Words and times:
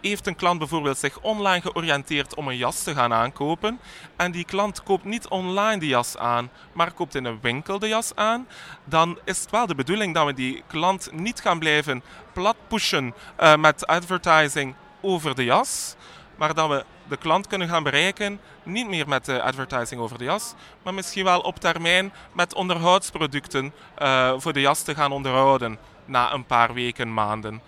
heeft 0.00 0.26
een 0.26 0.36
klant 0.36 0.58
bijvoorbeeld 0.58 0.98
zich 0.98 1.20
online 1.20 1.60
georiënteerd 1.60 2.34
om 2.34 2.48
een 2.48 2.56
jas 2.56 2.82
te 2.82 2.94
gaan 2.94 3.12
aankopen 3.12 3.80
en 4.16 4.32
die 4.32 4.44
klant 4.44 4.82
koopt 4.82 5.04
niet 5.04 5.28
online 5.28 5.80
de 5.80 5.86
jas 5.86 6.16
aan, 6.16 6.50
maar 6.72 6.92
koopt 6.92 7.14
in 7.14 7.24
een 7.24 7.38
winkel 7.40 7.78
de 7.78 7.88
jas 7.88 8.12
aan, 8.14 8.48
dan 8.84 9.18
is 9.24 9.40
het 9.40 9.50
wel 9.50 9.66
de 9.66 9.74
bedoeling 9.74 10.14
dat 10.14 10.26
we 10.26 10.34
die 10.34 10.62
klant 10.66 11.12
niet 11.12 11.40
gaan 11.40 11.58
blijven 11.58 12.02
plat 12.32 12.56
pushen 12.68 13.14
uh, 13.40 13.56
met 13.56 13.86
advertising 13.86 14.74
over 15.00 15.34
de 15.34 15.44
jas, 15.44 15.94
maar 16.36 16.54
dat 16.54 16.68
we 16.68 16.84
de 17.08 17.16
klant 17.16 17.46
kunnen 17.46 17.68
gaan 17.68 17.82
bereiken, 17.82 18.40
niet 18.62 18.88
meer 18.88 19.08
met 19.08 19.24
de 19.24 19.42
advertising 19.42 20.00
over 20.00 20.18
de 20.18 20.24
jas, 20.24 20.54
maar 20.82 20.94
misschien 20.94 21.24
wel 21.24 21.40
op 21.40 21.58
termijn 21.58 22.12
met 22.32 22.54
onderhoudsproducten 22.54 23.72
uh, 24.02 24.32
voor 24.36 24.52
de 24.52 24.60
jas 24.60 24.82
te 24.82 24.94
gaan 24.94 25.12
onderhouden 25.12 25.78
na 26.04 26.32
een 26.32 26.44
paar 26.44 26.74
weken, 26.74 27.14
maanden. 27.14 27.60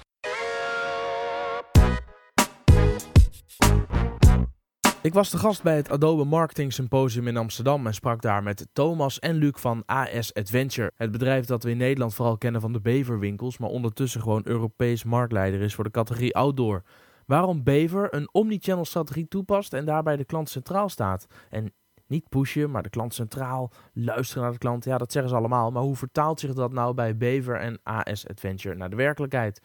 Ik 5.02 5.14
was 5.14 5.30
de 5.30 5.38
gast 5.38 5.62
bij 5.62 5.76
het 5.76 5.90
Adobe 5.90 6.24
Marketing 6.24 6.72
Symposium 6.72 7.28
in 7.28 7.36
Amsterdam 7.36 7.86
en 7.86 7.94
sprak 7.94 8.22
daar 8.22 8.42
met 8.42 8.66
Thomas 8.72 9.18
en 9.18 9.34
Luc 9.34 9.52
van 9.54 9.82
AS 9.86 10.34
Adventure. 10.34 10.92
Het 10.96 11.10
bedrijf 11.10 11.46
dat 11.46 11.62
we 11.62 11.70
in 11.70 11.76
Nederland 11.76 12.14
vooral 12.14 12.38
kennen 12.38 12.60
van 12.60 12.72
de 12.72 12.80
Beverwinkels, 12.80 13.58
maar 13.58 13.68
ondertussen 13.68 14.20
gewoon 14.20 14.42
Europees 14.44 15.04
marktleider 15.04 15.60
is 15.60 15.74
voor 15.74 15.84
de 15.84 15.90
categorie 15.90 16.36
outdoor. 16.36 16.82
Waarom 17.26 17.62
Bever 17.62 18.14
een 18.14 18.28
omnichannel 18.32 18.84
strategie 18.84 19.28
toepast 19.28 19.72
en 19.72 19.84
daarbij 19.84 20.16
de 20.16 20.24
klant 20.24 20.48
centraal 20.48 20.88
staat. 20.88 21.26
En 21.50 21.72
niet 22.06 22.28
pushen, 22.28 22.70
maar 22.70 22.82
de 22.82 22.90
klant 22.90 23.14
centraal, 23.14 23.72
luisteren 23.92 24.42
naar 24.42 24.52
de 24.52 24.58
klant. 24.58 24.84
Ja, 24.84 24.98
dat 24.98 25.12
zeggen 25.12 25.30
ze 25.30 25.36
allemaal. 25.36 25.70
Maar 25.70 25.82
hoe 25.82 25.96
vertaalt 25.96 26.40
zich 26.40 26.54
dat 26.54 26.72
nou 26.72 26.94
bij 26.94 27.16
Bever 27.16 27.56
en 27.56 27.80
AS 27.82 28.28
Adventure 28.28 28.74
naar 28.74 28.90
de 28.90 28.96
werkelijkheid? 28.96 29.60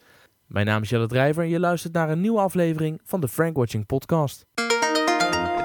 Mijn 0.46 0.66
naam 0.66 0.82
is 0.82 0.88
Jelle 0.88 1.06
Drijver 1.06 1.42
en 1.42 1.48
je 1.48 1.60
luistert 1.60 1.92
naar 1.92 2.10
een 2.10 2.20
nieuwe 2.20 2.40
aflevering 2.40 3.00
van 3.04 3.20
de 3.20 3.28
Frank 3.28 3.56
Watching 3.56 3.86
Podcast. 3.86 4.46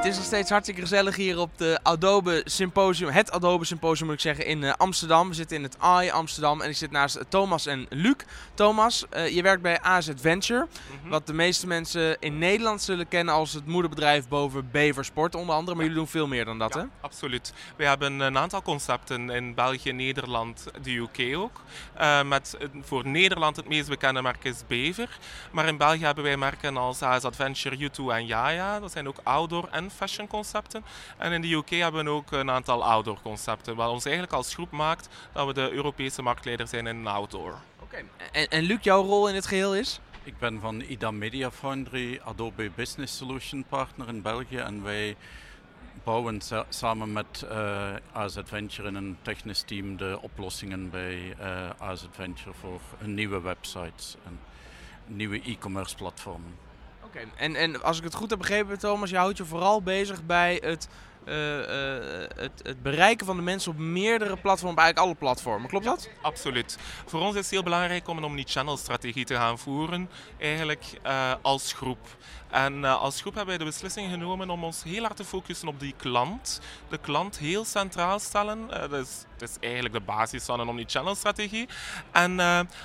Het 0.02 0.10
is 0.10 0.16
nog 0.16 0.26
steeds 0.26 0.50
hartstikke 0.50 0.82
gezellig 0.82 1.16
hier 1.16 1.39
op 1.39 1.58
de 1.58 1.80
Adobe 1.84 2.42
Symposium. 2.45 3.09
Het 3.09 3.31
Adobe 3.31 3.66
Symposium 3.66 4.06
moet 4.06 4.16
ik 4.16 4.22
zeggen 4.22 4.45
in 4.45 4.62
uh, 4.62 4.73
Amsterdam. 4.78 5.28
We 5.30 5.34
zitten 5.34 5.58
in 5.58 5.64
het 5.64 5.80
AI 5.80 6.09
Amsterdam 6.09 6.62
en 6.62 6.70
ik 6.70 6.75
zit 6.75 6.92
naast 6.92 7.20
Thomas 7.30 7.66
en 7.66 7.86
Luc. 7.89 8.16
Thomas, 8.53 9.06
uh, 9.16 9.30
je 9.30 9.42
werkt 9.42 9.62
bij 9.62 9.81
AS 9.81 10.09
Adventure. 10.09 10.59
Mm 10.59 10.67
-hmm. 11.02 11.09
Wat 11.09 11.28
de 11.28 11.34
meeste 11.34 11.67
mensen 11.67 12.20
in 12.20 12.38
Nederland 12.38 12.81
zullen 12.81 13.08
kennen 13.08 13.34
als 13.34 13.53
het 13.53 13.66
moederbedrijf 13.66 14.28
boven 14.28 14.70
Bever 14.72 15.06
Sport 15.06 15.36
onder 15.36 15.56
andere. 15.56 15.75
Maar 15.75 15.86
jullie 15.86 16.00
doen 16.00 16.08
veel 16.09 16.28
meer 16.28 16.45
dan 16.45 16.59
dat 16.59 16.73
ja, 16.73 16.80
hè? 16.80 16.86
absoluut. 17.02 17.53
We 17.75 17.86
hebben 17.86 18.20
een 18.20 18.38
aantal 18.38 18.62
concepten 18.62 19.30
in 19.30 19.53
België, 19.53 19.92
Nederland, 19.92 20.66
de 20.81 20.95
UK 20.95 21.38
ook. 21.38 21.62
Uh, 22.00 22.23
met 22.23 22.58
voor 22.81 23.08
Nederland 23.08 23.56
het 23.56 23.68
meest 23.68 23.90
bekende 23.90 24.22
merk 24.22 24.44
is 24.44 24.64
Bever. 24.68 25.18
Maar 25.52 25.68
in 25.68 25.78
België 25.78 26.03
hebben 26.03 26.23
wij 26.23 26.38
merken 26.38 26.78
als 26.78 27.02
AS 27.02 27.23
Adventure, 27.23 27.90
U2 27.90 28.03
en 28.08 28.25
Yaya. 28.25 28.80
Dat 28.80 28.92
zijn 28.92 29.08
ook 29.08 29.18
outdoor 29.23 29.68
en 29.72 29.91
fashion 29.92 30.28
concepten. 30.28 30.84
En 31.17 31.31
in 31.31 31.42
de 31.42 31.53
UK 31.53 31.70
hebben 31.70 32.03
we 32.03 32.09
ook 32.09 32.31
een 32.31 32.50
aantal 32.50 32.84
outdoor 32.84 33.22
concepten. 33.22 33.75
Wat 33.75 33.89
ons 33.89 34.03
eigenlijk 34.06 34.34
als 34.34 34.53
groep 34.53 34.72
maakt 34.72 35.09
dat 35.31 35.47
we 35.47 35.53
de 35.53 35.72
Europese 35.72 36.22
marktleider 36.22 36.67
zijn 36.67 36.88
in 36.88 37.08
outdoor. 37.08 37.59
Oké. 37.80 37.84
Okay. 37.84 38.06
En, 38.31 38.47
en 38.47 38.64
Luc, 38.64 38.78
jouw 38.81 39.03
rol 39.03 39.30
in 39.30 39.36
het 39.36 39.45
geheel 39.45 39.75
is? 39.75 40.00
Ik 40.23 40.38
ben 40.38 40.59
van 40.59 40.81
IDA 40.81 41.12
Media 41.12 41.52
Foundry, 41.52 42.19
Adobe 42.23 42.72
Business 42.75 43.17
Solution 43.17 43.66
Partner 43.69 44.08
in 44.08 44.22
België. 44.22 44.58
En 44.58 44.84
wij 44.84 45.16
bouwen 46.03 46.42
samen 46.69 47.12
met 47.12 47.45
uh, 47.52 47.94
AS 48.12 48.38
Adventure 48.38 48.88
in 48.88 48.95
een 48.95 49.17
technisch 49.22 49.62
team 49.62 49.97
de 49.97 50.19
oplossingen 50.22 50.89
bij 50.89 51.36
uh, 51.39 51.69
AS 51.78 52.06
Adventure 52.06 52.53
voor 52.53 52.81
nieuwe 53.00 53.42
websites 53.42 54.16
en 54.25 54.39
nieuwe 55.06 55.42
e-commerce 55.42 55.95
platformen. 55.95 56.70
Oké, 57.16 57.23
en, 57.36 57.56
en 57.56 57.84
als 57.84 57.98
ik 57.98 58.04
het 58.04 58.14
goed 58.14 58.30
heb 58.30 58.40
begrepen, 58.40 58.80
Thomas, 58.80 59.09
je 59.09 59.17
houdt 59.17 59.38
je 59.38 59.45
vooral 59.45 59.81
bezig 59.81 60.26
bij 60.26 60.62
het, 60.64 60.88
uh, 61.25 61.58
uh, 61.58 61.66
het, 62.36 62.52
het, 62.64 62.81
bereiken 62.81 63.25
van 63.25 63.36
de 63.36 63.41
mensen 63.41 63.72
op 63.72 63.77
meerdere 63.77 64.38
platformen, 64.38 64.77
eigenlijk 64.77 65.07
alle 65.07 65.16
platformen. 65.16 65.69
Klopt 65.69 65.85
dat? 65.85 66.03
Ja, 66.03 66.22
absoluut. 66.22 66.78
Voor 67.06 67.22
ons 67.22 67.35
is 67.35 67.41
het 67.41 67.50
heel 67.50 67.63
belangrijk 67.63 68.07
om 68.07 68.18
een 68.18 68.23
omnichannel 68.23 68.78
strategie 68.78 69.25
te 69.25 69.35
gaan 69.35 69.59
voeren, 69.59 70.09
eigenlijk 70.40 70.85
uh, 71.06 71.34
als 71.41 71.73
groep. 71.73 72.07
En 72.50 72.84
als 72.84 73.22
groep 73.22 73.35
hebben 73.35 73.57
wij 73.57 73.66
de 73.66 73.72
beslissing 73.72 74.12
genomen 74.12 74.50
om 74.50 74.63
ons 74.63 74.84
heel 74.84 75.03
hard 75.03 75.16
te 75.16 75.23
focussen 75.23 75.68
op 75.68 75.79
die 75.79 75.94
klant. 75.97 76.62
De 76.90 76.97
klant 76.97 77.38
heel 77.38 77.66
centraal 77.66 78.19
stellen. 78.19 78.67
dat 78.67 78.94
is, 78.94 79.25
het 79.34 79.50
is 79.50 79.56
eigenlijk 79.59 79.94
de 79.94 80.01
basis 80.01 80.44
van 80.44 80.59
een 80.59 80.67
omnichannel 80.67 81.16
strategie. 81.16 81.67
En 82.12 82.35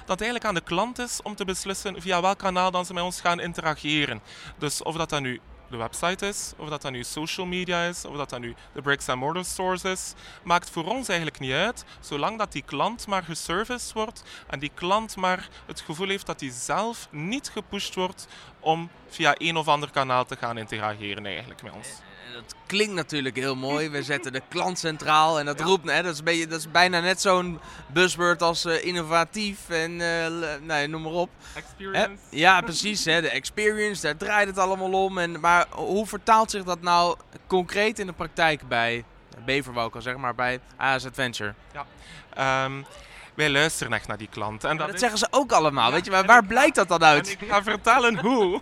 dat 0.06 0.20
eigenlijk 0.20 0.44
aan 0.44 0.54
de 0.54 0.60
klant 0.60 0.98
is 0.98 1.20
om 1.22 1.34
te 1.34 1.44
beslissen 1.44 2.02
via 2.02 2.20
welk 2.20 2.38
kanaal 2.38 2.70
dan 2.70 2.86
ze 2.86 2.94
met 2.94 3.02
ons 3.02 3.20
gaan 3.20 3.40
interageren. 3.40 4.20
Dus 4.58 4.82
of 4.82 4.96
dat 4.96 5.10
dan 5.10 5.22
nu 5.22 5.40
de 5.70 5.76
website 5.76 6.26
is, 6.26 6.52
of 6.56 6.68
dat 6.68 6.82
dan 6.82 6.92
nu 6.92 7.04
social 7.04 7.46
media 7.46 7.84
is, 7.84 8.04
of 8.04 8.16
dat 8.16 8.30
dan 8.30 8.40
nu 8.40 8.54
de 8.72 8.82
bricks 8.82 9.08
and 9.08 9.20
mortar 9.20 9.44
stores 9.44 9.84
is, 9.84 10.14
maakt 10.42 10.70
voor 10.70 10.84
ons 10.84 11.08
eigenlijk 11.08 11.38
niet 11.40 11.52
uit, 11.52 11.84
zolang 12.00 12.38
dat 12.38 12.52
die 12.52 12.62
klant 12.62 13.06
maar 13.06 13.22
geserviced 13.22 13.92
wordt 13.92 14.22
en 14.46 14.58
die 14.58 14.70
klant 14.74 15.16
maar 15.16 15.48
het 15.66 15.80
gevoel 15.80 16.08
heeft 16.08 16.26
dat 16.26 16.40
hij 16.40 16.50
zelf 16.50 17.08
niet 17.10 17.48
gepusht 17.48 17.94
wordt 17.94 18.26
om 18.66 18.90
via 19.08 19.34
een 19.38 19.56
of 19.56 19.68
ander 19.68 19.90
kanaal 19.90 20.24
te 20.24 20.36
gaan 20.36 20.58
interageren 20.58 21.26
eigenlijk 21.26 21.62
met 21.62 21.72
ons. 21.72 21.88
Dat 22.32 22.54
klinkt 22.66 22.94
natuurlijk 22.94 23.36
heel 23.36 23.56
mooi. 23.56 23.90
We 23.90 24.02
zetten 24.02 24.32
de 24.32 24.42
klant 24.48 24.78
centraal 24.78 25.38
en 25.38 25.46
dat 25.46 25.58
ja. 25.58 25.64
roept, 25.64 25.90
hè, 25.90 26.02
dat, 26.02 26.14
is 26.14 26.22
beetje, 26.22 26.46
dat 26.46 26.58
is 26.58 26.70
bijna 26.70 27.00
net 27.00 27.20
zo'n 27.20 27.60
buzzword 27.86 28.42
als 28.42 28.64
uh, 28.64 28.84
innovatief 28.84 29.68
en 29.68 29.90
uh, 29.90 30.26
nou, 30.60 30.88
noem 30.88 31.02
maar 31.02 31.12
op. 31.12 31.30
Experience. 31.54 32.08
Hè? 32.08 32.14
Ja, 32.30 32.60
precies. 32.60 33.04
Hè, 33.04 33.20
de 33.20 33.30
experience, 33.30 34.02
daar 34.02 34.16
draait 34.16 34.48
het 34.48 34.58
allemaal 34.58 35.04
om. 35.04 35.18
En, 35.18 35.40
maar 35.40 35.66
hoe 35.70 36.06
vertaalt 36.06 36.50
zich 36.50 36.64
dat 36.64 36.80
nou 36.80 37.16
concreet 37.46 37.98
in 37.98 38.06
de 38.06 38.12
praktijk 38.12 38.68
bij 38.68 39.04
Bever, 39.44 39.72
wou 39.72 39.88
ik 39.88 39.94
al 39.94 40.02
zeggen, 40.02 40.20
maar 40.20 40.34
bij 40.34 40.60
AS 40.76 41.06
Adventure? 41.06 41.54
Ja. 41.72 42.64
Um, 42.64 42.86
wij 43.36 43.50
luisteren 43.50 43.92
echt 43.92 44.06
naar 44.06 44.18
die 44.18 44.28
klant. 44.28 44.64
En 44.64 44.76
dat, 44.76 44.78
dat 44.78 44.88
is... 44.88 44.94
is... 44.94 45.00
zeggen 45.00 45.18
ze 45.18 45.26
ook 45.30 45.52
allemaal, 45.52 45.92
weet 45.92 46.04
je, 46.04 46.10
maar 46.10 46.26
waar 46.26 46.44
blijkt 46.44 46.74
dat 46.74 46.88
dan 46.88 47.04
uit? 47.04 47.26
En 47.26 47.32
ik 47.32 47.50
ga 47.50 47.62
vertellen 47.62 48.18
hoe. 48.18 48.60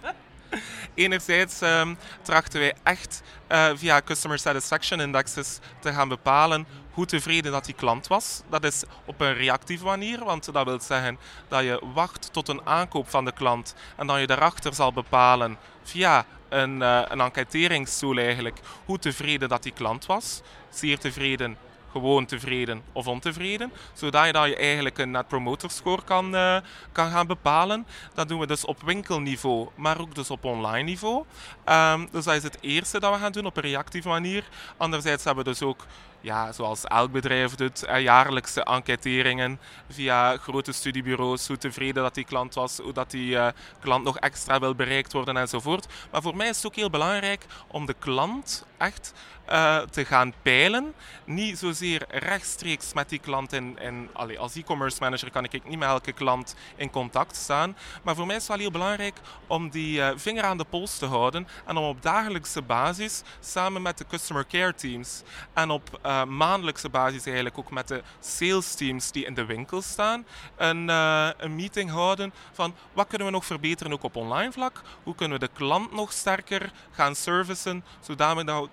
Enerzijds 0.95 1.61
um, 1.61 1.99
trachten 2.23 2.61
wij 2.61 2.75
echt 2.83 3.23
uh, 3.53 3.71
via 3.75 4.01
Customer 4.05 4.39
Satisfaction 4.39 5.01
Indexes 5.01 5.59
te 5.81 5.93
gaan 5.93 6.09
bepalen 6.09 6.67
hoe 6.91 7.07
tevreden 7.07 7.53
dat 7.53 7.65
die 7.65 7.75
klant 7.75 8.07
was. 8.07 8.43
Dat 8.51 8.65
is 8.65 8.83
op 9.05 9.21
een 9.21 9.35
reactieve 9.35 9.85
manier, 9.85 10.25
want 10.25 10.53
dat 10.53 10.65
wil 10.65 10.81
zeggen 10.81 11.19
dat 11.49 11.62
je 11.62 11.81
wacht 11.95 12.33
tot 12.33 12.49
een 12.49 12.67
aankoop 12.67 13.11
van 13.11 13.25
de 13.25 13.33
klant 13.33 13.75
en 13.97 14.06
dan 14.06 14.21
je 14.21 14.27
daarachter 14.27 14.75
zal 14.75 14.93
bepalen 14.93 15.59
via 15.83 16.27
een, 16.49 16.81
uh, 16.81 17.03
een 17.09 17.21
enquêteringstool 17.21 18.17
eigenlijk 18.17 18.61
hoe 18.85 18.99
tevreden 18.99 19.49
dat 19.49 19.62
die 19.62 19.73
klant 19.73 20.06
was. 20.06 20.41
Zeer 20.71 20.99
tevreden, 20.99 21.56
gewoon 21.94 22.27
tevreden 22.27 22.82
of 22.93 23.06
ontevreden. 23.06 23.72
Zodat 23.93 24.27
je, 24.27 24.32
dat 24.32 24.49
je 24.49 24.56
eigenlijk 24.56 24.99
een 24.99 25.10
net 25.10 25.28
promoter 25.28 25.71
score 25.71 26.03
kan, 26.05 26.34
uh, 26.34 26.56
kan 26.93 27.10
gaan 27.10 27.27
bepalen. 27.27 27.87
Dat 28.15 28.28
doen 28.28 28.41
we 28.41 28.47
dus 28.47 28.65
op 28.65 28.82
winkelniveau, 28.82 29.69
maar 29.75 30.00
ook 30.00 30.15
dus 30.15 30.31
op 30.31 30.44
online 30.44 30.84
niveau. 30.84 31.25
Um, 31.69 32.09
dus 32.12 32.25
dat 32.25 32.34
is 32.34 32.43
het 32.43 32.59
eerste 32.60 33.00
dat 33.00 33.12
we 33.12 33.19
gaan 33.19 33.32
doen 33.32 33.47
op 33.47 33.56
een 33.56 33.62
reactieve 33.62 34.09
manier. 34.09 34.44
Anderzijds 34.77 35.25
hebben 35.25 35.44
we 35.44 35.50
dus 35.50 35.62
ook 35.62 35.87
ja, 36.25 36.53
zoals 36.53 36.85
elk 36.85 37.12
bedrijf 37.12 37.55
doet, 37.55 37.85
jaarlijkse 37.99 38.65
enquêteringen 38.65 39.61
via 39.89 40.37
grote 40.37 40.73
studiebureaus, 40.73 41.47
hoe 41.47 41.59
tevreden 41.59 42.03
dat 42.03 42.15
die 42.15 42.25
klant 42.25 42.55
was, 42.55 42.79
hoe 42.79 42.93
dat 42.93 43.11
die 43.11 43.31
uh, 43.31 43.49
klant 43.81 44.05
nog 44.05 44.19
extra 44.19 44.59
wil 44.59 44.75
bereikt 44.75 45.12
worden 45.12 45.37
enzovoort. 45.37 45.87
Maar 46.11 46.23
voor 46.23 46.37
mij 46.37 46.49
is 46.49 46.57
het 46.57 46.67
ook 46.67 46.75
heel 46.75 46.91
belangrijk 46.91 47.47
om 47.67 47.87
de 47.87 47.95
klant 47.99 48.67
echt 48.79 49.12
uh, 49.51 49.79
te 49.79 50.05
gaan 50.05 50.33
peilen. 50.43 50.95
Niet 51.25 51.59
zozeer 51.59 52.05
rechtstreeks 52.09 52.93
met 52.93 53.09
die 53.09 53.19
klant 53.19 53.53
in, 53.53 53.79
in 53.79 54.09
als 54.39 54.55
e-commerce 54.55 54.97
manager 55.01 55.31
kan 55.31 55.45
ik 55.45 55.69
niet 55.69 55.79
met 55.79 55.89
elke 55.89 56.12
klant 56.12 56.55
in 56.77 56.91
contact 56.91 57.37
staan. 57.37 57.77
Maar 58.03 58.15
voor 58.15 58.27
mij 58.27 58.37
is 58.37 58.43
het 58.43 58.51
wel 58.51 58.61
heel 58.61 58.71
belangrijk 58.71 59.17
om 59.47 59.71
die 59.71 59.99
uh, 59.99 60.11
vinger 60.17 60.45
aan 60.45 60.59
de 60.59 60.65
pols 60.65 60.99
te 60.99 61.06
houden 61.06 61.49
en 61.67 61.77
om 61.77 61.85
op 61.85 62.03
dagelijkse 62.03 62.62
basis 62.62 63.23
samen 63.41 63.82
met 63.82 63.99
de 63.99 64.06
customer 64.06 64.47
care 64.47 64.75
teams 64.75 65.23
en 65.53 65.70
op 65.70 65.99
uh, 66.22 66.25
maandelijkse 66.25 66.88
basis 66.88 67.25
eigenlijk 67.25 67.58
ook 67.58 67.70
met 67.70 67.88
de 67.88 68.02
sales 68.20 68.75
teams 68.75 69.11
die 69.11 69.25
in 69.25 69.34
de 69.34 69.44
winkel 69.44 69.82
staan 69.82 70.26
een, 70.56 70.88
een 70.88 71.55
meeting 71.55 71.90
houden 71.90 72.32
van 72.52 72.75
wat 72.93 73.06
kunnen 73.06 73.26
we 73.26 73.32
nog 73.32 73.44
verbeteren 73.44 73.93
ook 73.93 74.02
op 74.02 74.16
online 74.16 74.52
vlak. 74.52 74.82
Hoe 75.02 75.14
kunnen 75.14 75.38
we 75.38 75.46
de 75.46 75.52
klant 75.52 75.93
nog 75.93 76.12
sterker 76.12 76.72
gaan 76.90 77.14
servicen 77.14 77.84
zodat 78.00 78.37
we 78.37 78.43
nou 78.43 78.69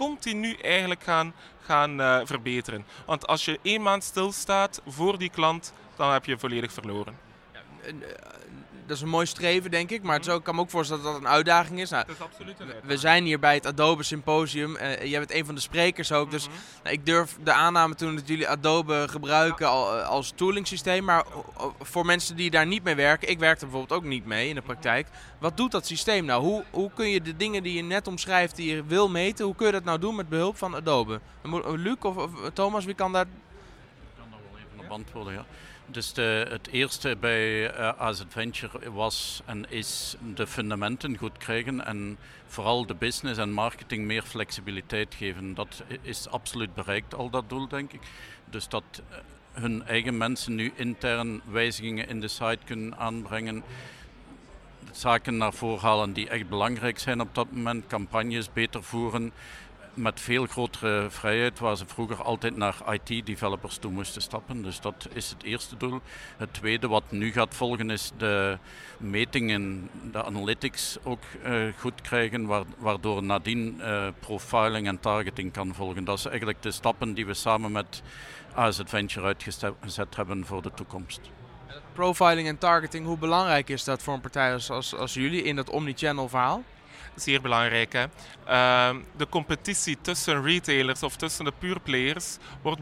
continu 0.00 0.54
eigenlijk 0.54 1.02
gaan, 1.02 1.34
gaan 1.64 2.00
uh, 2.00 2.20
verbeteren. 2.24 2.84
Want 3.06 3.26
als 3.26 3.44
je 3.44 3.58
één 3.62 3.82
maand 3.82 4.04
stilstaat 4.04 4.80
voor 4.86 5.18
die 5.18 5.30
klant, 5.30 5.72
dan 5.96 6.12
heb 6.12 6.24
je 6.24 6.38
volledig 6.38 6.72
verloren. 6.72 7.18
Dat 8.90 8.98
is 8.98 9.04
een 9.04 9.10
mooi 9.10 9.26
streven, 9.26 9.70
denk 9.70 9.90
ik. 9.90 10.02
Maar 10.02 10.16
het 10.16 10.26
is 10.26 10.32
ook, 10.32 10.44
kan 10.44 10.54
me 10.54 10.60
ook 10.60 10.70
voorstellen 10.70 11.02
dat 11.02 11.12
dat 11.12 11.20
een 11.20 11.28
uitdaging 11.28 11.80
is. 11.80 11.90
Nou, 11.90 12.04
Dat 12.06 12.16
is 12.16 12.22
absoluut 12.22 12.60
een 12.60 12.68
we 12.82 12.96
zijn 12.96 13.24
hier 13.24 13.38
bij 13.38 13.54
het 13.54 13.66
Adobe 13.66 14.02
Symposium. 14.02 14.76
Eh 14.76 15.04
jij 15.10 15.18
bent 15.18 15.32
een 15.32 15.44
van 15.46 15.54
de 15.54 15.60
sprekers 15.60 16.12
ook. 16.12 16.30
Dus 16.30 16.46
nou, 16.82 16.94
ik 16.94 17.06
durf 17.06 17.36
de 17.44 17.52
aanname 17.52 17.94
te 17.94 18.04
doen 18.04 18.16
dat 18.16 18.28
jullie 18.28 18.48
Adobe 18.48 19.06
gebruiken 19.10 19.68
al, 19.68 19.98
eh, 19.98 20.08
als 20.08 20.32
tooling 20.34 20.66
systeem. 20.66 21.04
Maar 21.04 21.24
o- 21.34 21.44
o- 21.56 21.74
voor 21.80 22.06
mensen 22.06 22.36
die 22.36 22.50
daar 22.50 22.66
niet 22.66 22.82
mee 22.84 22.94
werken, 22.94 23.28
ik 23.28 23.38
werk 23.38 23.60
er 23.60 23.66
bijvoorbeeld 23.68 24.00
ook 24.00 24.06
niet 24.08 24.24
mee 24.26 24.48
in 24.48 24.54
de 24.54 24.62
praktijk. 24.62 25.06
Wat 25.38 25.56
doet 25.56 25.70
dat 25.70 25.86
systeem 25.86 26.24
nou? 26.24 26.42
Hoe, 26.42 26.64
hoe 26.70 26.90
kun 26.94 27.08
je 27.08 27.20
de 27.22 27.36
dingen 27.36 27.62
die 27.62 27.74
je 27.74 27.82
net 27.82 28.06
omschrijft, 28.06 28.56
die 28.56 28.74
je 28.74 28.84
wil 28.84 29.08
meten, 29.08 29.44
hoe 29.44 29.54
kun 29.54 29.66
je 29.66 29.72
dat 29.72 29.84
nou 29.84 29.98
doen 29.98 30.14
met 30.14 30.28
behulp 30.28 30.56
van 30.56 30.74
Adobe? 30.74 31.20
Luc 31.76 31.96
of, 32.00 32.16
of 32.16 32.30
Thomas, 32.52 32.84
wie 32.84 32.94
kan 32.94 33.12
daar... 33.12 33.26
Ik 33.26 33.28
kan 34.18 34.26
daar 34.30 34.38
wel 34.50 34.58
even 34.60 34.84
op 34.84 34.90
antwoorden, 34.90 35.32
ja. 35.32 35.44
Dus 35.90 36.12
het 36.16 36.68
eerste 36.70 37.16
bij 37.20 37.70
eh 37.70 37.98
AZ 37.98 38.22
Venture 38.28 38.92
was 38.92 39.42
en 39.44 39.70
is 39.70 40.16
de 40.34 40.46
fundamenten 40.46 41.16
goed 41.16 41.38
krijgen 41.38 41.86
en 41.86 42.18
vooral 42.46 42.86
de 42.86 42.94
business 42.94 43.38
en 43.38 43.52
marketing 43.52 44.04
meer 44.04 44.22
flexibiliteit 44.22 45.14
geven. 45.14 45.54
Dat 45.54 45.82
is 46.02 46.28
absoluut 46.28 46.74
bereikt, 46.74 47.14
al 47.14 47.30
dat 47.30 47.48
doel, 47.48 47.68
denk 47.68 47.92
ik. 47.92 48.00
Dus 48.44 48.68
dat 48.68 48.84
eh, 48.92 49.16
hun 49.52 49.86
eigen 49.86 50.16
mensen 50.16 50.54
nu 50.54 50.72
intern 50.74 51.40
wijzigingen 51.44 52.08
in 52.08 52.20
de 52.20 52.28
site 52.28 52.58
kunnen 52.64 52.96
aanbrengen. 52.96 53.62
Zaken 54.92 55.36
naar 55.36 55.52
voren 55.52 55.80
halen 55.80 56.12
die 56.12 56.28
echt 56.28 56.48
belangrijk 56.48 56.98
zijn 56.98 57.20
op 57.20 57.34
dat 57.34 57.52
moment. 57.52 57.86
Campagnes 57.86 58.52
beter 58.52 58.82
voeren 58.82 59.32
met 59.94 60.20
veel 60.20 60.46
grotere 60.46 61.10
vrijheid, 61.10 61.58
waar 61.58 61.76
ze 61.76 61.86
vroeger 61.86 62.22
altijd 62.22 62.56
naar 62.56 62.74
IT-developers 62.90 63.76
toe 63.76 63.90
moesten 63.90 64.22
stappen. 64.22 64.62
Dus 64.62 64.80
dat 64.80 65.08
is 65.12 65.30
het 65.30 65.42
eerste 65.42 65.76
doel. 65.76 66.00
Het 66.36 66.52
tweede 66.54 66.88
wat 66.88 67.02
nu 67.10 67.32
gaat 67.32 67.54
volgen 67.54 67.90
is 67.90 68.12
de 68.16 68.58
metingen, 68.98 69.90
de 70.12 70.24
analytics 70.24 70.98
ook 71.02 71.22
eh, 71.42 71.52
goed 71.78 72.00
krijgen, 72.00 72.46
waar- 72.46 72.64
waardoor 72.78 73.22
nadien 73.22 73.80
eh, 73.80 74.06
profiling 74.20 74.86
en 74.86 75.00
targeting 75.00 75.52
kan 75.52 75.74
volgen. 75.74 76.04
Dat 76.04 76.18
is 76.18 76.24
eigenlijk 76.26 76.62
de 76.62 76.70
stappen 76.70 77.14
die 77.14 77.26
we 77.26 77.34
samen 77.34 77.72
met 77.72 78.02
AS 78.54 78.80
Adventure 78.80 79.26
uitgezet 79.26 80.16
hebben 80.16 80.46
voor 80.46 80.62
de 80.62 80.70
toekomst. 80.74 81.20
Profiling 81.92 82.48
en 82.48 82.58
targeting, 82.58 83.06
hoe 83.06 83.18
belangrijk 83.18 83.68
is 83.68 83.84
dat 83.84 84.02
voor 84.02 84.14
een 84.14 84.20
partij 84.20 84.52
als, 84.52 84.70
als, 84.70 84.94
als 84.94 85.14
jullie 85.14 85.42
in 85.42 85.56
dat 85.56 85.70
omnichannel 85.70 86.28
verhaal? 86.28 86.62
Zeer 87.14 87.40
belangrijk. 87.40 87.92
Hè? 87.92 88.04
Ehm, 88.44 89.00
de 89.16 89.28
competitie 89.28 89.98
tussen 90.00 90.42
retailers 90.42 91.02
of 91.02 91.16
tussen 91.16 91.44
de 91.44 91.52
pure 91.58 91.80
players 91.80 92.36
wordt, 92.62 92.80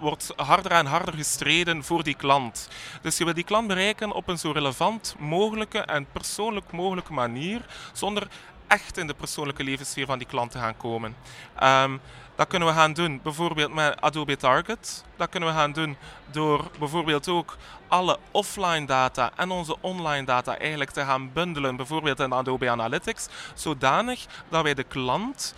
wordt 0.00 0.32
harder 0.36 0.72
en 0.72 0.86
harder 0.86 1.14
gestreden 1.14 1.84
voor 1.84 2.02
die 2.02 2.16
klant. 2.16 2.68
Dus 3.02 3.18
je 3.18 3.24
wil 3.24 3.34
die 3.34 3.44
klant 3.44 3.66
bereiken 3.66 4.12
op 4.12 4.28
een 4.28 4.38
zo 4.38 4.50
relevant 4.50 5.16
mogelijke 5.18 5.78
en 5.78 6.06
persoonlijk 6.12 6.72
mogelijke 6.72 7.12
manier, 7.12 7.66
zonder 7.92 8.28
echt 8.66 8.98
in 8.98 9.06
de 9.06 9.14
persoonlijke 9.14 9.64
levenssfeer 9.64 10.06
van 10.06 10.18
die 10.18 10.26
klant 10.26 10.50
te 10.50 10.58
gaan 10.58 10.76
komen. 10.76 11.16
Ehm, 11.58 11.96
dat 12.34 12.48
kunnen 12.48 12.68
we 12.68 12.74
gaan 12.74 12.92
doen 12.92 13.20
bijvoorbeeld 13.22 13.74
met 13.74 14.00
Adobe 14.00 14.36
Target. 14.36 15.04
Dat 15.16 15.28
kunnen 15.28 15.48
we 15.48 15.54
gaan 15.54 15.72
doen 15.72 15.96
door 16.30 16.70
bijvoorbeeld 16.78 17.28
ook 17.28 17.56
alle 17.88 18.18
offline 18.30 18.86
data 18.86 19.30
en 19.36 19.50
onze 19.50 19.76
online 19.80 20.24
data 20.24 20.58
eigenlijk 20.58 20.90
te 20.90 21.04
gaan 21.04 21.32
bundelen, 21.32 21.76
bijvoorbeeld 21.76 22.20
in 22.20 22.32
Adobe 22.32 22.70
Analytics, 22.70 23.28
zodanig 23.54 24.26
dat 24.48 24.62
wij 24.62 24.74
de 24.74 24.84
klant 24.84 25.54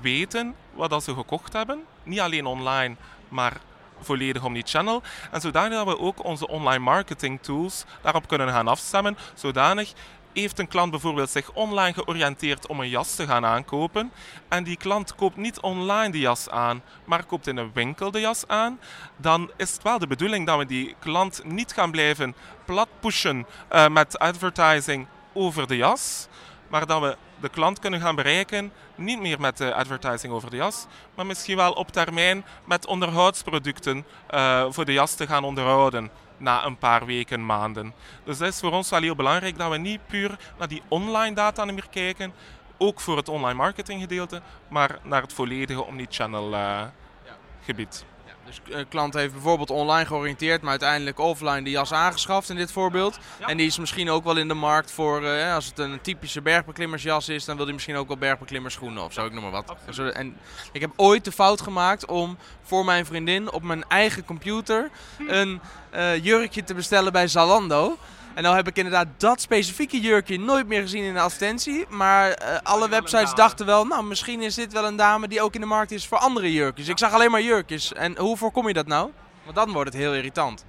weten 0.00 0.54
wat 0.72 1.04
ze 1.04 1.14
gekocht 1.14 1.52
hebben. 1.52 1.84
Niet 2.02 2.20
alleen 2.20 2.46
online, 2.46 2.96
maar 3.28 3.56
volledig 4.00 4.44
omnichannel. 4.44 5.02
En 5.30 5.40
zodanig 5.40 5.78
dat 5.78 5.86
we 5.86 5.98
ook 5.98 6.24
onze 6.24 6.48
online 6.48 6.84
marketing 6.84 7.42
tools 7.42 7.84
daarop 8.02 8.28
kunnen 8.28 8.48
gaan 8.48 8.68
afstemmen, 8.68 9.18
zodanig 9.34 9.92
heeft 10.40 10.58
een 10.58 10.68
klant 10.68 10.90
bijvoorbeeld 10.90 11.30
zich 11.30 11.52
online 11.52 11.92
georiënteerd 11.92 12.66
om 12.66 12.80
een 12.80 12.88
jas 12.88 13.14
te 13.14 13.26
gaan 13.26 13.44
aankopen. 13.44 14.12
En 14.48 14.64
die 14.64 14.76
klant 14.76 15.14
koopt 15.14 15.36
niet 15.36 15.60
online 15.60 16.12
die 16.12 16.20
jas 16.20 16.48
aan, 16.48 16.82
maar 17.04 17.24
koopt 17.24 17.46
in 17.46 17.56
een 17.56 17.70
winkel 17.74 18.10
de 18.10 18.20
jas 18.20 18.46
aan, 18.46 18.80
dan 19.16 19.50
is 19.56 19.72
het 19.72 19.82
wel 19.82 19.98
de 19.98 20.06
bedoeling 20.06 20.46
dat 20.46 20.58
we 20.58 20.66
die 20.66 20.94
klant 20.98 21.40
niet 21.44 21.72
gaan 21.72 21.90
blijven 21.90 22.34
plat 22.64 22.88
pushen 23.00 23.46
eh, 23.68 23.88
met 23.88 24.18
advertising 24.18 25.06
over 25.32 25.66
de 25.66 25.76
jas, 25.76 26.28
maar 26.68 26.86
dat 26.86 27.00
we 27.00 27.16
de 27.40 27.48
klant 27.48 27.78
kunnen 27.78 28.00
gaan 28.00 28.14
bereiken, 28.14 28.72
niet 28.94 29.20
meer 29.20 29.40
met 29.40 29.56
de 29.56 29.74
advertising 29.74 30.32
over 30.32 30.50
de 30.50 30.56
jas, 30.56 30.86
maar 31.14 31.26
misschien 31.26 31.56
wel 31.56 31.72
op 31.72 31.92
termijn 31.92 32.44
met 32.64 32.86
onderhoudsproducten 32.86 34.06
eh, 34.26 34.66
voor 34.68 34.84
de 34.84 34.92
jas 34.92 35.14
te 35.14 35.26
gaan 35.26 35.44
onderhouden 35.44 36.10
na 36.38 36.64
een 36.64 36.78
paar 36.78 37.06
weken, 37.06 37.46
maanden. 37.46 37.94
Dus 38.24 38.38
dat 38.38 38.48
is 38.48 38.60
voor 38.60 38.72
ons 38.72 38.90
wel 38.90 39.00
heel 39.00 39.14
belangrijk 39.14 39.58
dat 39.58 39.70
we 39.70 39.76
niet 39.76 40.06
puur 40.06 40.38
naar 40.58 40.68
die 40.68 40.82
online 40.88 41.34
data 41.34 41.64
meer 41.64 41.88
kijken, 41.90 42.32
ook 42.76 43.00
voor 43.00 43.16
het 43.16 43.28
online 43.28 43.58
marketing 43.58 44.00
gedeelte, 44.00 44.42
maar 44.68 44.98
naar 45.02 45.22
het 45.22 45.32
volledige 45.32 45.84
omnichannel 45.84 46.54
eh 46.54 46.82
gebied. 47.68 48.04
Dus 48.48 48.76
een 48.76 48.88
klant 48.88 49.14
heeft 49.14 49.32
bijvoorbeeld 49.32 49.70
online 49.70 50.06
georiënteerd, 50.06 50.60
maar 50.60 50.70
uiteindelijk 50.70 51.18
offline 51.18 51.62
de 51.62 51.70
jas 51.70 51.92
aangeschaft 51.92 52.50
in 52.50 52.56
dit 52.56 52.72
voorbeeld. 52.72 53.18
En 53.46 53.56
die 53.56 53.66
is 53.66 53.78
misschien 53.78 54.10
ook 54.10 54.24
wel 54.24 54.36
in 54.36 54.48
de 54.48 54.54
markt 54.54 54.90
voor, 54.90 55.24
eh, 55.24 55.54
als 55.54 55.66
het 55.66 55.78
een 55.78 56.00
typische 56.00 56.42
bergbeklimmersjas 56.42 57.28
is, 57.28 57.44
dan 57.44 57.56
wil 57.56 57.64
hij 57.64 57.74
misschien 57.74 57.96
ook 57.96 58.08
wel 58.08 58.16
bergbeklimmerschoenen 58.16 59.02
of 59.04 59.12
zo, 59.12 59.26
ik 59.26 59.32
noem 59.32 59.42
maar 59.42 59.50
wat. 59.50 59.74
En 60.12 60.36
ik 60.72 60.80
heb 60.80 60.90
ooit 60.96 61.24
de 61.24 61.32
fout 61.32 61.60
gemaakt 61.60 62.06
om 62.06 62.38
voor 62.62 62.84
mijn 62.84 63.06
vriendin 63.06 63.52
op 63.52 63.62
mijn 63.62 63.84
eigen 63.88 64.24
computer 64.24 64.90
een 65.26 65.60
eh, 65.90 66.24
jurkje 66.24 66.64
te 66.64 66.74
bestellen 66.74 67.12
bij 67.12 67.28
Zalando. 67.28 67.96
En 68.34 68.42
nou 68.42 68.56
heb 68.56 68.68
ik 68.68 68.76
inderdaad 68.76 69.08
dat 69.16 69.40
specifieke 69.40 70.00
jurkje 70.00 70.38
nooit 70.38 70.66
meer 70.66 70.80
gezien 70.80 71.04
in 71.04 71.14
de 71.14 71.20
advertentie. 71.20 71.86
Maar 71.88 72.30
eh, 72.30 72.58
alle 72.62 72.88
websites 72.88 73.34
dachten 73.34 73.66
wel, 73.66 73.84
nou 73.84 74.04
misschien 74.04 74.42
is 74.42 74.54
dit 74.54 74.72
wel 74.72 74.86
een 74.86 74.96
dame 74.96 75.28
die 75.28 75.42
ook 75.42 75.54
in 75.54 75.60
de 75.60 75.66
markt 75.66 75.90
is 75.90 76.06
voor 76.06 76.18
andere 76.18 76.52
jurkjes. 76.52 76.88
Ik 76.88 76.98
zag 76.98 77.12
alleen 77.12 77.30
maar 77.30 77.42
jurkjes. 77.42 77.92
En 77.92 78.18
hoe 78.18 78.36
voorkom 78.36 78.66
je 78.68 78.74
dat 78.74 78.86
nou? 78.86 79.10
Want 79.44 79.56
dan 79.56 79.72
wordt 79.72 79.92
het 79.92 80.02
heel 80.02 80.14
irritant. 80.14 80.64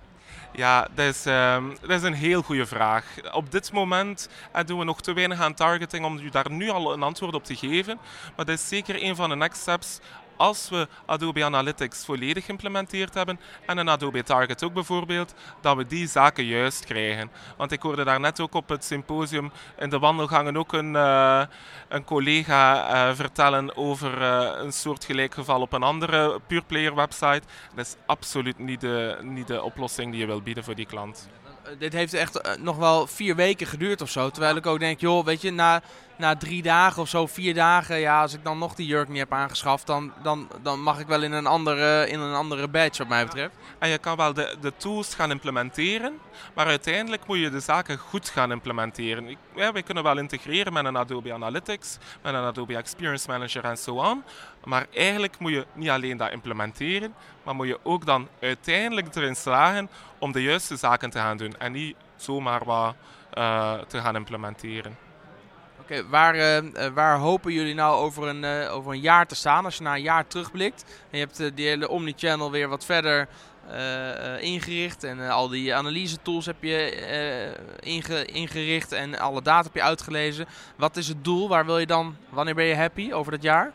Ja, 0.52 0.88
dat 0.96 1.06
is, 1.06 1.26
ehm, 1.26 1.64
dat 1.82 1.90
is 1.90 2.04
een 2.04 2.14
heel 2.14 2.42
goede 2.42 2.66
vraag. 2.66 3.06
Op 3.32 3.52
dit 3.52 3.72
moment 3.72 4.30
eh, 4.52 4.66
doen 4.66 4.80
we 4.80 4.86
nog 4.86 5.02
te 5.02 5.14
weinig 5.14 5.42
aan 5.42 5.54
targeting 5.54 6.06
om 6.06 6.18
u 6.18 6.30
daar 6.30 6.52
nu 6.52 6.70
al 6.70 6.94
een 6.94 7.04
antwoord 7.04 7.34
op 7.34 7.44
te 7.44 7.56
geven. 7.56 8.00
Maar 8.36 8.46
dat 8.46 8.56
is 8.60 8.68
zeker 8.68 9.04
een 9.04 9.16
van 9.16 9.30
de 9.30 9.36
next 9.36 9.62
steps 9.62 10.00
als 10.40 10.70
we 10.70 10.88
Adobe 11.06 11.44
Analytics 11.44 12.06
volledig 12.06 12.46
geïmplementeerd 12.46 13.14
hebben 13.14 13.40
en 13.66 13.78
een 13.78 13.90
Adobe 13.90 14.24
Target 14.24 14.64
ook 14.64 14.74
bijvoorbeeld, 14.74 15.34
dat 15.62 15.76
we 15.76 15.86
die 15.86 16.08
zaken 16.08 16.46
juist 16.46 16.86
krijgen. 16.86 17.32
Want 17.58 17.72
ik 17.72 17.82
hoorde 17.82 18.04
daar 18.04 18.20
net 18.20 18.40
ook 18.40 18.54
op 18.54 18.70
het 18.70 18.84
symposium 18.84 19.52
in 19.78 19.90
de 19.90 20.00
wandelgangen 20.00 20.58
ook 20.58 20.74
een, 20.74 20.96
eh, 20.96 21.42
een 21.88 22.04
collega 22.04 22.88
eh, 22.88 23.16
vertellen 23.16 23.78
over 23.78 24.22
eh, 24.22 24.64
een 24.64 24.74
soortgelijk 24.74 25.34
geval 25.34 25.62
op 25.62 25.74
een 25.74 25.84
andere 25.84 26.40
pure 26.48 26.64
player 26.68 26.96
website. 26.96 27.42
Dat 27.76 27.86
is 27.86 27.96
absoluut 28.06 28.60
niet 28.60 28.82
de, 28.82 29.18
niet 29.22 29.48
de 29.48 29.64
oplossing 29.64 30.12
die 30.12 30.20
je 30.20 30.26
wil 30.26 30.42
bieden 30.42 30.64
voor 30.64 30.76
die 30.76 30.86
klant. 30.86 31.30
Dit 31.78 31.94
heeft 31.94 32.14
echt 32.14 32.58
nog 32.60 32.78
wel 32.78 33.08
vier 33.08 33.36
weken 33.36 33.68
geduurd 33.68 34.02
of 34.02 34.10
zo. 34.10 34.30
Terwijl 34.30 34.56
ik 34.56 34.66
ook 34.66 34.80
denk, 34.80 35.00
joh, 35.00 35.26
weet 35.26 35.42
je, 35.42 35.52
na, 35.52 35.82
na 36.20 36.36
drie 36.36 36.62
dagen 36.62 37.02
of 37.02 37.10
zo, 37.10 37.28
vier 37.28 37.54
dagen, 37.54 38.00
ja, 38.00 38.22
als 38.22 38.34
ik 38.34 38.44
dan 38.44 38.58
nog 38.58 38.76
die 38.76 38.88
jurk 38.88 39.08
niet 39.08 39.18
heb 39.18 39.34
aangeschaft, 39.34 39.88
dan, 39.88 40.14
dan, 40.24 40.48
dan 40.62 40.82
mag 40.82 41.00
ik 41.00 41.08
wel 41.08 41.24
in 41.24 41.32
een 41.32 41.46
andere, 41.46 42.08
in 42.10 42.20
een 42.20 42.34
andere 42.34 42.68
badge, 42.68 42.98
wat 42.98 43.08
mij 43.08 43.26
betreft. 43.26 43.56
En 43.80 43.90
je 43.90 43.98
kan 43.98 44.18
wel 44.18 44.34
de, 44.34 44.56
de 44.62 44.74
tools 44.78 45.16
gaan 45.16 45.32
implementeren, 45.32 46.20
maar 46.56 46.66
uiteindelijk 46.66 47.28
moet 47.28 47.38
je 47.38 47.50
de 47.50 47.60
zaken 47.60 47.98
goed 47.98 48.30
gaan 48.30 48.52
implementeren. 48.52 49.38
Ja, 49.56 49.72
wij 49.72 49.84
kunnen 49.84 50.04
wel 50.04 50.18
integreren 50.18 50.74
met 50.74 50.86
een 50.86 50.98
Adobe 50.98 51.34
Analytics, 51.34 51.98
met 52.22 52.34
een 52.34 52.44
Adobe 52.44 52.76
Experience 52.76 53.28
Manager 53.30 53.64
en 53.64 53.78
zo 53.78 54.02
aan. 54.02 54.24
Maar 54.64 54.86
eigenlijk 54.94 55.40
moet 55.40 55.52
je 55.52 55.66
niet 55.74 55.90
alleen 55.90 56.18
dat 56.18 56.32
implementeren, 56.32 57.14
maar 57.44 57.56
moet 57.56 57.68
je 57.68 57.80
ook 57.84 58.06
dan 58.06 58.28
uiteindelijk 58.42 59.16
erin 59.16 59.36
slagen 59.36 59.90
om 60.18 60.32
de 60.32 60.42
juiste 60.42 60.76
zaken 60.76 61.10
te 61.10 61.18
gaan 61.18 61.38
doen 61.38 61.58
en 61.58 61.72
niet 61.72 61.96
zomaar 62.16 62.66
wat 62.66 62.96
eh, 63.34 63.74
te 63.88 64.00
gaan 64.00 64.16
implementeren. 64.16 65.09
Oké, 65.82 66.08
waar, 66.08 66.36
eh, 66.36 66.58
eh, 66.58 66.94
waar 66.94 67.18
hopen 67.18 67.54
jullie 67.54 67.74
nou 67.74 67.96
over 67.96 68.28
een, 68.28 68.44
eh, 68.44 68.74
over 68.74 68.92
een 68.92 69.00
jaar 69.00 69.28
te 69.28 69.36
staan? 69.36 69.66
Als 69.66 69.78
je 69.78 69.84
naar 69.84 69.96
een 69.96 70.02
jaar 70.02 70.28
terugblikt 70.28 70.84
en 70.84 71.18
je 71.18 71.26
hebt 71.26 71.40
eh, 71.40 71.48
die 71.56 71.68
hele 71.68 71.90
omnichannel 71.90 72.52
weer 72.52 72.68
wat 72.68 72.86
verder 72.86 73.28
ingericht 74.40 75.04
en 75.04 75.30
al 75.30 75.48
die 75.48 75.76
analyse 75.76 76.22
tools 76.22 76.46
heb 76.46 76.64
je 76.64 77.56
inge- 77.80 78.26
ingericht 78.26 78.92
en 78.92 79.20
alle 79.20 79.42
data 79.42 79.64
heb 79.64 79.76
je 79.76 79.82
uitgelezen. 79.82 80.46
Wat 80.76 80.98
is 80.98 81.08
het 81.08 81.24
doel? 81.24 81.50
Waar 81.50 81.66
wil 81.66 81.80
je 81.80 81.86
dan, 81.86 82.16
wanneer 82.30 82.56
ben 82.56 82.66
je 82.66 82.76
happy 82.76 83.12
over 83.12 83.32
dat 83.32 83.42
jaar? 83.42 83.72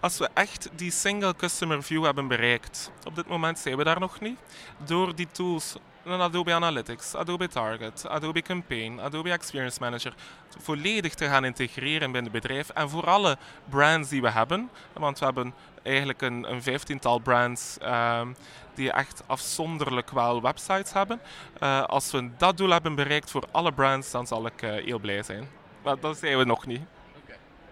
Als 0.00 0.18
we 0.18 0.28
echt 0.34 0.68
die 0.74 0.90
single 0.90 1.36
customer 1.36 1.82
view 1.82 2.04
hebben 2.04 2.28
bereikt, 2.28 2.90
op 3.04 3.14
dit 3.14 3.28
moment 3.28 3.58
zijn 3.58 3.76
we 3.76 3.84
daar 3.84 4.00
nog 4.00 4.20
niet, 4.20 4.38
door 4.84 5.14
die 5.14 5.28
tools 5.32 5.74
een 6.12 6.20
Adobe 6.20 6.52
Analytics, 6.52 7.14
Adobe 7.14 7.48
Target, 7.48 8.08
Adobe 8.08 8.42
Campaign, 8.42 9.00
Adobe 9.00 9.30
Experience 9.30 9.80
Manager 9.80 10.14
volledig 10.58 11.14
te 11.14 11.24
gaan 11.24 11.44
integreren 11.44 12.12
binnen 12.12 12.32
het 12.32 12.42
bedrijf. 12.42 12.68
En 12.68 12.90
voor 12.90 13.06
alle 13.06 13.36
brands 13.68 14.08
die 14.08 14.22
we 14.22 14.30
hebben, 14.30 14.70
want 14.92 15.18
we 15.18 15.24
hebben 15.24 15.54
eigenlijk 15.82 16.22
een, 16.22 16.50
een 16.50 16.62
vijftiental 16.62 17.18
brands 17.18 17.78
ehm, 17.78 18.28
die 18.74 18.92
echt 18.92 19.22
afzonderlijk 19.26 20.10
wel 20.10 20.42
websites 20.42 20.92
hebben. 20.92 21.20
Uh, 21.62 21.82
als 21.82 22.10
we 22.10 22.30
dat 22.36 22.56
doel 22.56 22.70
hebben 22.70 22.94
bereikt 22.94 23.30
voor 23.30 23.44
alle 23.50 23.72
brands, 23.72 24.10
dan 24.10 24.26
zal 24.26 24.46
ik 24.46 24.62
uh, 24.62 24.70
heel 24.70 24.98
blij 24.98 25.22
zijn. 25.22 25.48
Maar 25.82 26.00
dat 26.00 26.18
zijn 26.18 26.38
we 26.38 26.44
nog 26.44 26.66
niet. 26.66 26.82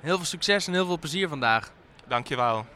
Heel 0.01 0.17
veel 0.17 0.27
succes 0.27 0.67
en 0.67 0.73
heel 0.73 0.87
veel 0.87 0.99
plezier 0.99 1.29
vandaag. 1.29 1.71
Dankjewel. 2.07 2.67